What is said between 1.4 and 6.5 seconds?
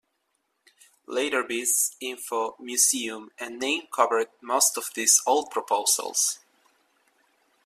biz, info, museum, and name covered most of these old proposals.